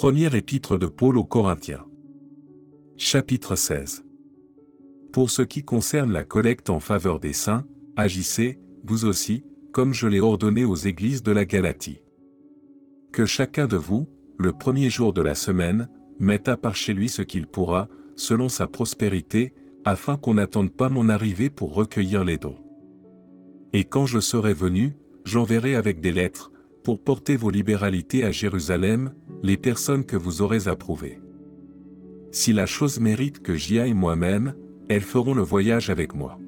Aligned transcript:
Première 0.00 0.34
épître 0.34 0.78
de 0.78 0.86
Paul 0.86 1.18
aux 1.18 1.24
Corinthiens. 1.24 1.84
Chapitre 2.96 3.54
16. 3.54 4.02
Pour 5.12 5.28
ce 5.28 5.42
qui 5.42 5.62
concerne 5.62 6.10
la 6.10 6.24
collecte 6.24 6.70
en 6.70 6.80
faveur 6.80 7.20
des 7.20 7.34
saints, 7.34 7.66
agissez, 7.96 8.58
vous 8.82 9.04
aussi, 9.04 9.44
comme 9.72 9.92
je 9.92 10.06
l'ai 10.06 10.20
ordonné 10.20 10.64
aux 10.64 10.74
églises 10.74 11.22
de 11.22 11.32
la 11.32 11.44
Galatie. 11.44 12.00
Que 13.12 13.26
chacun 13.26 13.66
de 13.66 13.76
vous, 13.76 14.08
le 14.38 14.52
premier 14.52 14.88
jour 14.88 15.12
de 15.12 15.20
la 15.20 15.34
semaine, 15.34 15.90
mette 16.18 16.48
à 16.48 16.56
part 16.56 16.76
chez 16.76 16.94
lui 16.94 17.10
ce 17.10 17.20
qu'il 17.20 17.46
pourra, 17.46 17.86
selon 18.16 18.48
sa 18.48 18.66
prospérité, 18.66 19.52
afin 19.84 20.16
qu'on 20.16 20.32
n'attende 20.32 20.70
pas 20.70 20.88
mon 20.88 21.10
arrivée 21.10 21.50
pour 21.50 21.74
recueillir 21.74 22.24
les 22.24 22.38
dons. 22.38 22.56
Et 23.74 23.84
quand 23.84 24.06
je 24.06 24.20
serai 24.20 24.54
venu, 24.54 24.96
j'enverrai 25.26 25.74
avec 25.74 26.00
des 26.00 26.12
lettres, 26.12 26.49
pour 26.82 27.02
porter 27.02 27.36
vos 27.36 27.50
libéralités 27.50 28.24
à 28.24 28.30
Jérusalem, 28.30 29.12
les 29.42 29.56
personnes 29.56 30.04
que 30.04 30.16
vous 30.16 30.42
aurez 30.42 30.68
approuvées. 30.68 31.20
Si 32.32 32.52
la 32.52 32.66
chose 32.66 33.00
mérite 33.00 33.42
que 33.42 33.54
j'y 33.54 33.78
aille 33.78 33.94
moi-même, 33.94 34.54
elles 34.88 35.00
feront 35.02 35.34
le 35.34 35.42
voyage 35.42 35.90
avec 35.90 36.14
moi. 36.14 36.38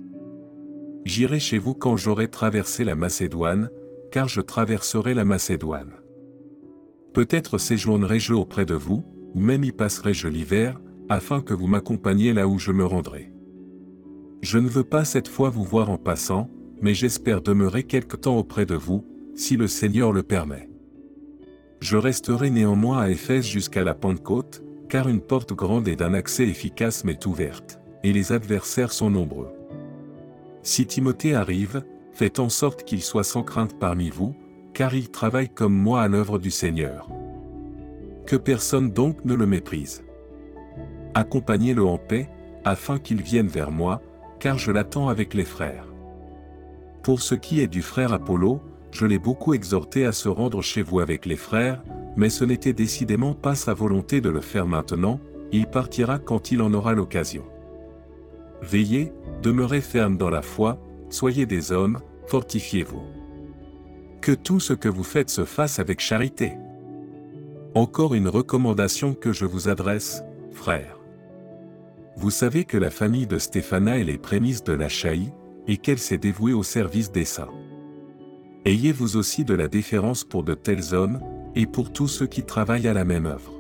J'irai 1.05 1.41
chez 1.41 1.59
vous 1.59 1.75
quand 1.75 1.97
j'aurai 1.97 2.29
traversé 2.29 2.85
la 2.85 2.95
Macédoine, 2.95 3.71
car 4.11 4.29
je 4.29 4.41
traverserai 4.41 5.15
la 5.15 5.25
Macédoine. 5.25 5.95
Peut-être 7.13 7.59
séjournerai-je 7.59 8.33
auprès 8.33 8.65
de 8.65 8.75
vous, 8.75 9.05
ou 9.35 9.41
même 9.41 9.65
y 9.65 9.73
passerai-je 9.73 10.29
l'hiver, 10.29 10.81
afin 11.09 11.41
que 11.41 11.55
vous 11.55 11.67
m'accompagniez 11.67 12.33
là 12.33 12.47
où 12.47 12.59
je 12.59 12.73
me 12.73 12.85
rendrai. 12.85 13.33
Je 14.41 14.59
ne 14.59 14.69
veux 14.69 14.85
pas 14.85 15.05
cette 15.05 15.29
fois 15.29 15.51
vous 15.51 15.65
voir 15.65 15.91
en 15.91 15.99
passant, 15.99 16.49
mais 16.81 16.95
j'espère 16.95 17.43
demeurer 17.43 17.85
quelque 17.85 18.17
temps 18.17 18.37
auprès 18.37 18.67
de 18.67 18.75
vous, 18.75 19.05
si 19.35 19.57
le 19.57 19.67
Seigneur 19.67 20.13
le 20.13 20.23
permet. 20.23 20.69
Je 21.81 21.97
resterai 21.97 22.51
néanmoins 22.51 23.01
à 23.01 23.11
Éphèse 23.11 23.47
jusqu'à 23.47 23.83
la 23.83 23.95
Pentecôte, 23.95 24.63
car 24.89 25.09
une 25.09 25.21
porte 25.21 25.53
grande 25.53 25.89
et 25.89 25.97
d'un 25.97 26.15
accès 26.15 26.47
efficace 26.47 27.05
m'est 27.05 27.25
ouverte, 27.27 27.81
et 28.05 28.13
les 28.13 28.33
adversaires 28.33 28.93
sont 28.93 29.11
nombreux. 29.11 29.51
Si 30.63 30.87
Timothée 30.87 31.35
arrive, 31.35 31.83
faites 32.13 32.39
en 32.39 32.49
sorte 32.49 32.85
qu'il 32.85 33.03
soit 33.03 33.25
sans 33.25 33.43
crainte 33.43 33.79
parmi 33.79 34.11
vous, 34.11 34.35
car 34.75 34.95
il 34.95 35.11
travaille 35.11 35.49
comme 35.49 35.75
moi 35.75 36.03
à 36.03 36.09
l'œuvre 36.09 36.39
du 36.39 36.51
Seigneur. 36.51 37.09
Que 38.27 38.37
personne 38.37 38.91
donc 38.91 39.25
ne 39.25 39.35
le 39.35 39.47
méprise. 39.47 40.05
Accompagnez-le 41.15 41.85
en 41.85 41.99
paix, 41.99 42.29
afin 42.65 42.99
qu'il 42.99 43.23
vienne 43.23 43.49
vers 43.49 43.71
moi, 43.71 44.01
car 44.39 44.59
je 44.59 44.71
l'attends 44.71 45.09
avec 45.09 45.35
les 45.35 45.45
frères. 45.45 45.87
Pour 47.03 47.23
ce 47.23 47.35
qui 47.35 47.61
est 47.61 47.67
du 47.67 47.83
frère 47.83 48.13
Apollo, 48.13 48.61
je 48.93 49.07
l'ai 49.07 49.19
beaucoup 49.19 49.55
exhorté 49.55 50.07
à 50.07 50.13
se 50.13 50.29
rendre 50.29 50.63
chez 50.63 50.83
vous 50.83 51.01
avec 51.01 51.27
les 51.27 51.37
frères, 51.37 51.83
mais 52.17 52.29
ce 52.29 52.45
n'était 52.45 52.75
décidément 52.75 53.35
pas 53.35 53.55
sa 53.55 53.75
volonté 53.75 54.21
de 54.21 54.29
le 54.29 54.41
faire 54.41 54.67
maintenant, 54.67 55.19
il 55.51 55.67
partira 55.67 56.19
quand 56.19 56.53
il 56.53 56.63
en 56.63 56.73
aura 56.75 56.93
l'occasion. 56.93 57.45
Veillez, 58.61 59.13
demeurez 59.43 59.81
ferme 59.81 60.17
dans 60.17 60.31
la 60.31 60.43
foi, 60.43 60.79
soyez 61.11 61.47
des 61.47 61.73
hommes, 61.73 61.99
fortifiez-vous. 62.27 63.03
Que 64.21 64.33
tout 64.33 64.61
ce 64.61 64.73
que 64.73 64.89
vous 64.89 65.03
faites 65.03 65.31
se 65.31 65.45
fasse 65.45 65.79
avec 65.79 66.01
charité. 66.01 66.53
Encore 67.75 68.15
une 68.15 68.29
recommandation 68.29 69.15
que 69.15 69.33
je 69.33 69.47
vous 69.47 69.69
adresse, 69.69 70.23
frères. 70.53 70.99
Vous 72.17 72.31
savez 72.31 72.65
que 72.65 72.77
la 72.77 72.91
famille 72.91 73.27
de 73.27 73.39
Stéphana 73.39 73.99
est 73.99 74.05
les 74.05 74.19
prémices 74.19 74.63
de 74.63 74.75
la 74.75 74.89
Chaï, 74.89 75.33
et 75.67 75.77
qu'elle 75.77 75.99
s'est 75.99 76.19
dévouée 76.19 76.53
au 76.53 76.63
service 76.63 77.11
des 77.11 77.25
saints. 77.25 77.49
Ayez 78.65 78.93
vous 78.93 79.17
aussi 79.17 79.45
de 79.45 79.55
la 79.55 79.67
déférence 79.67 80.23
pour 80.23 80.45
de 80.45 80.55
tels 80.55 80.95
hommes, 80.95 81.21
et 81.55 81.67
pour 81.67 81.93
tous 81.93 82.09
ceux 82.09 82.27
qui 82.27 82.45
travaillent 82.45 82.89
à 82.89 82.95
la 82.95 83.05
même 83.05 83.27
œuvre. 83.27 83.53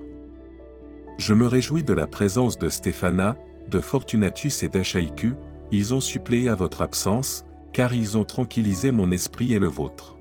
Je 1.18 1.34
me 1.34 1.46
réjouis 1.46 1.82
de 1.82 1.92
la 1.92 2.06
présence 2.06 2.58
de 2.58 2.68
Stéphana, 2.68 3.36
de 3.68 3.80
Fortunatus 3.80 4.62
et 4.62 4.68
d'Achaïcu, 4.68 5.34
ils 5.70 5.94
ont 5.94 6.00
suppléé 6.00 6.48
à 6.48 6.54
votre 6.54 6.82
absence, 6.82 7.44
car 7.72 7.94
ils 7.94 8.16
ont 8.16 8.24
tranquillisé 8.24 8.92
mon 8.92 9.10
esprit 9.10 9.52
et 9.54 9.58
le 9.58 9.66
vôtre. 9.66 10.16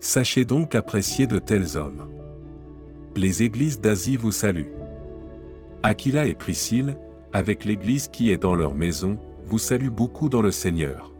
Sachez 0.00 0.44
donc 0.44 0.74
apprécier 0.74 1.26
de 1.26 1.38
tels 1.38 1.76
hommes. 1.76 2.08
Les 3.16 3.42
églises 3.42 3.80
d'Asie 3.80 4.16
vous 4.16 4.32
saluent. 4.32 4.72
Aquila 5.82 6.26
et 6.26 6.34
Priscille, 6.34 6.96
avec 7.32 7.64
l'église 7.64 8.08
qui 8.08 8.30
est 8.30 8.42
dans 8.42 8.54
leur 8.54 8.74
maison, 8.74 9.18
vous 9.46 9.58
saluent 9.58 9.90
beaucoup 9.90 10.28
dans 10.28 10.42
le 10.42 10.50
Seigneur. 10.50 11.12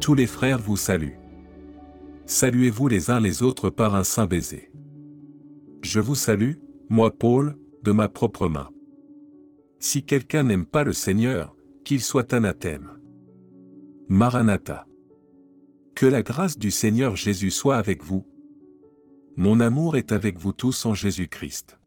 Tous 0.00 0.14
les 0.14 0.26
frères 0.26 0.58
vous 0.58 0.76
saluent. 0.76 1.18
Saluez-vous 2.28 2.88
les 2.88 3.10
uns 3.10 3.20
les 3.20 3.42
autres 3.42 3.70
par 3.70 3.94
un 3.94 4.04
saint 4.04 4.26
baiser. 4.26 4.70
Je 5.80 5.98
vous 5.98 6.14
salue, 6.14 6.56
moi 6.90 7.10
Paul, 7.10 7.56
de 7.82 7.90
ma 7.90 8.10
propre 8.10 8.48
main. 8.50 8.68
Si 9.78 10.04
quelqu'un 10.04 10.42
n'aime 10.42 10.66
pas 10.66 10.84
le 10.84 10.92
Seigneur, 10.92 11.56
qu'il 11.84 12.02
soit 12.02 12.34
anathème. 12.34 12.90
Maranatha. 14.08 14.86
Que 15.94 16.04
la 16.04 16.22
grâce 16.22 16.58
du 16.58 16.70
Seigneur 16.70 17.16
Jésus 17.16 17.50
soit 17.50 17.78
avec 17.78 18.04
vous. 18.04 18.26
Mon 19.36 19.58
amour 19.58 19.96
est 19.96 20.12
avec 20.12 20.38
vous 20.38 20.52
tous 20.52 20.84
en 20.84 20.92
Jésus-Christ. 20.92 21.78